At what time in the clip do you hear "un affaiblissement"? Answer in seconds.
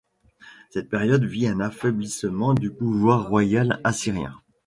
1.47-2.55